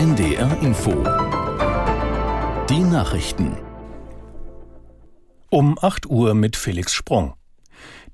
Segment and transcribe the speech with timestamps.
[0.00, 0.92] NDR Info.
[2.70, 3.54] Die Nachrichten.
[5.50, 7.34] Um 8 Uhr mit Felix Sprung.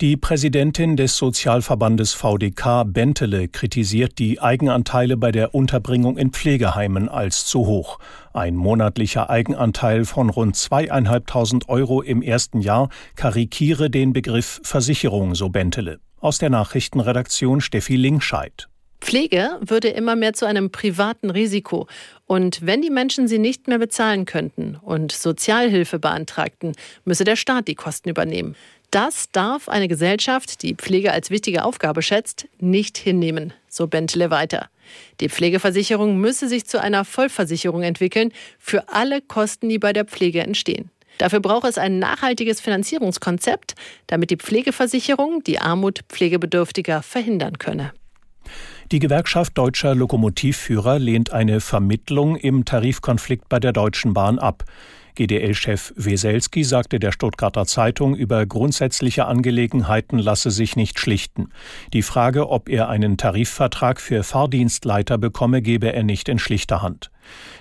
[0.00, 7.46] Die Präsidentin des Sozialverbandes VDK Bentele kritisiert die Eigenanteile bei der Unterbringung in Pflegeheimen als
[7.46, 8.00] zu hoch.
[8.32, 15.50] Ein monatlicher Eigenanteil von rund zweieinhalbtausend Euro im ersten Jahr karikiere den Begriff Versicherung, so
[15.50, 16.00] Bentele.
[16.18, 18.68] Aus der Nachrichtenredaktion Steffi Linkscheid.
[19.06, 21.86] Pflege würde immer mehr zu einem privaten Risiko.
[22.26, 26.72] Und wenn die Menschen sie nicht mehr bezahlen könnten und Sozialhilfe beantragten,
[27.04, 28.56] müsse der Staat die Kosten übernehmen.
[28.90, 34.70] Das darf eine Gesellschaft, die Pflege als wichtige Aufgabe schätzt, nicht hinnehmen, so Bentle weiter.
[35.20, 40.40] Die Pflegeversicherung müsse sich zu einer Vollversicherung entwickeln für alle Kosten, die bei der Pflege
[40.40, 40.90] entstehen.
[41.18, 43.76] Dafür braucht es ein nachhaltiges Finanzierungskonzept,
[44.08, 47.92] damit die Pflegeversicherung die Armut Pflegebedürftiger verhindern könne.
[48.92, 54.62] Die Gewerkschaft deutscher Lokomotivführer lehnt eine Vermittlung im Tarifkonflikt bei der Deutschen Bahn ab.
[55.16, 61.48] GDL-Chef Weselski sagte der Stuttgarter Zeitung, über grundsätzliche Angelegenheiten lasse sich nicht schlichten.
[61.92, 67.10] Die Frage, ob er einen Tarifvertrag für Fahrdienstleiter bekomme, gebe er nicht in schlichter Hand.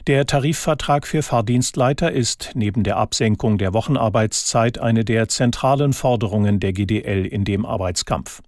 [0.06, 6.74] Der Tarifvertrag für Fahrdienstleiter ist neben der Absenkung der Wochenarbeitszeit eine der zentralen Forderungen der
[6.74, 8.44] GDL in dem Arbeitskampf.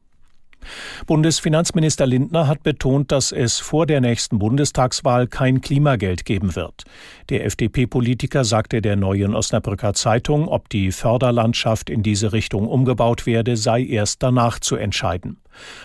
[1.05, 6.83] Bundesfinanzminister Lindner hat betont, dass es vor der nächsten Bundestagswahl kein Klimageld geben wird.
[7.29, 13.57] Der FDP-Politiker sagte der neuen Osnabrücker Zeitung, ob die Förderlandschaft in diese Richtung umgebaut werde,
[13.57, 15.39] sei erst danach zu entscheiden.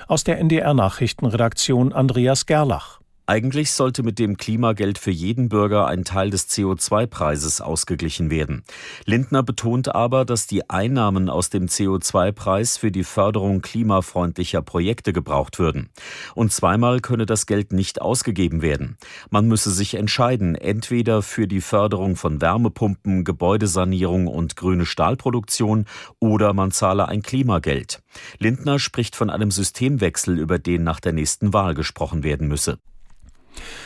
[0.08, 3.01] Aus der NDR Nachrichtenredaktion Andreas Gerlach.
[3.24, 8.64] Eigentlich sollte mit dem Klimageld für jeden Bürger ein Teil des CO2-Preises ausgeglichen werden.
[9.04, 15.60] Lindner betont aber, dass die Einnahmen aus dem CO2-Preis für die Förderung klimafreundlicher Projekte gebraucht
[15.60, 15.90] würden.
[16.34, 18.96] Und zweimal könne das Geld nicht ausgegeben werden.
[19.30, 25.86] Man müsse sich entscheiden, entweder für die Förderung von Wärmepumpen, Gebäudesanierung und grüne Stahlproduktion
[26.18, 28.02] oder man zahle ein Klimageld.
[28.40, 32.78] Lindner spricht von einem Systemwechsel, über den nach der nächsten Wahl gesprochen werden müsse.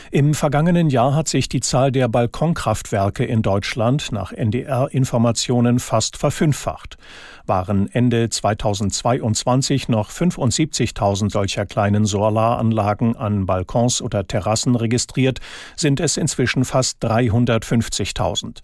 [0.09, 6.97] Im vergangenen Jahr hat sich die Zahl der Balkonkraftwerke in Deutschland nach NDR-Informationen fast verfünffacht.
[7.45, 15.39] Waren Ende 2022 noch 75.000 solcher kleinen Solaranlagen an Balkons oder Terrassen registriert,
[15.75, 18.59] sind es inzwischen fast 350.000.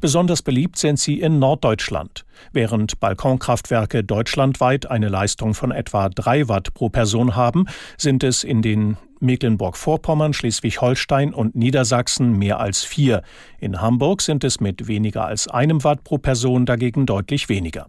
[0.00, 2.24] Besonders beliebt sind sie in Norddeutschland.
[2.52, 7.66] Während Balkonkraftwerke deutschlandweit eine Leistung von etwa 3 Watt pro Person haben,
[7.96, 13.22] sind es in den Mecklenburg-Vorpommern, Schleswig-Holstein und Niedersachsen mehr als vier.
[13.58, 17.86] In Hamburg sind es mit weniger als einem Watt pro Person dagegen deutlich weniger.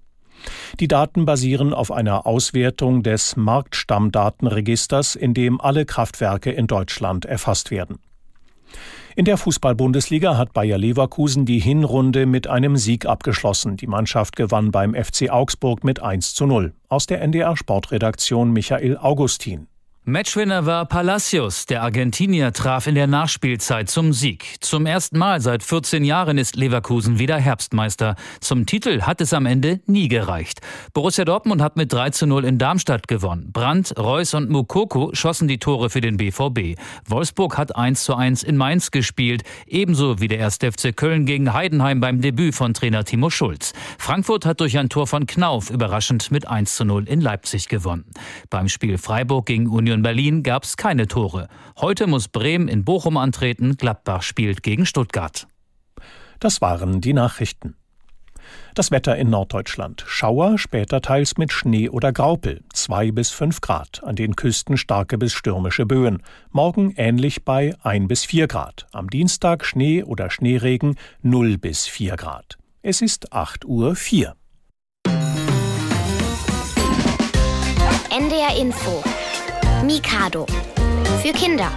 [0.79, 7.71] Die Daten basieren auf einer Auswertung des Marktstammdatenregisters, in dem alle Kraftwerke in Deutschland erfasst
[7.71, 7.99] werden.
[9.15, 13.75] In der Fußball-Bundesliga hat Bayer Leverkusen die Hinrunde mit einem Sieg abgeschlossen.
[13.75, 16.73] Die Mannschaft gewann beim FC Augsburg mit 1 zu 0.
[16.87, 19.67] Aus der NDR Sportredaktion Michael Augustin.
[20.09, 21.67] Matchwinner war Palacios.
[21.67, 24.55] Der Argentinier traf in der Nachspielzeit zum Sieg.
[24.59, 28.15] Zum ersten Mal seit 14 Jahren ist Leverkusen wieder Herbstmeister.
[28.39, 30.61] Zum Titel hat es am Ende nie gereicht.
[30.93, 33.51] Borussia Dortmund hat mit 3 zu 0 in Darmstadt gewonnen.
[33.53, 36.79] Brandt, Reus und Mukoko schossen die Tore für den BVB.
[37.05, 40.57] Wolfsburg hat 1 zu 1 in Mainz gespielt, ebenso wie der 1.
[40.57, 43.73] FC Köln gegen Heidenheim beim Debüt von Trainer Timo Schulz.
[43.99, 48.05] Frankfurt hat durch ein Tor von Knauf überraschend mit 1 zu 0 in Leipzig gewonnen.
[48.49, 51.49] Beim Spiel Freiburg gegen Union in Berlin gab es keine Tore.
[51.77, 55.45] Heute muss Bremen in Bochum antreten, Gladbach spielt gegen Stuttgart.
[56.39, 57.75] Das waren die Nachrichten.
[58.75, 60.05] Das Wetter in Norddeutschland.
[60.07, 62.63] Schauer, später teils mit Schnee oder Graupel.
[62.71, 64.01] Zwei bis fünf Grad.
[64.01, 66.23] An den Küsten starke bis stürmische Böen.
[66.51, 68.87] Morgen ähnlich bei ein bis vier Grad.
[68.93, 72.57] Am Dienstag Schnee oder Schneeregen null bis vier Grad.
[72.81, 73.97] Es ist acht Uhr.
[73.97, 74.35] vier.
[78.09, 79.03] NDR Info
[79.85, 80.45] Mikado.
[81.21, 81.71] Für Kinder.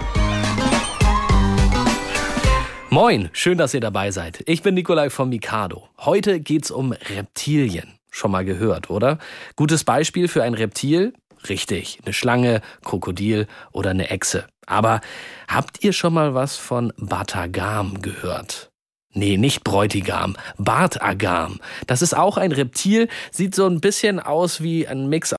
[2.89, 4.43] Moin, schön, dass ihr dabei seid.
[4.45, 5.87] Ich bin Nikolai von Mikado.
[5.99, 7.97] Heute geht's um Reptilien.
[8.11, 9.19] Schon mal gehört, oder?
[9.55, 11.13] Gutes Beispiel für ein Reptil?
[11.47, 14.47] Richtig, eine Schlange, Krokodil oder eine Echse.
[14.67, 14.99] Aber
[15.47, 18.69] habt ihr schon mal was von Batagam gehört?
[19.13, 21.59] Nee, nicht Bräutigam, Bartagam.
[21.87, 25.35] Das ist auch ein Reptil, sieht so ein bisschen aus wie ein Mix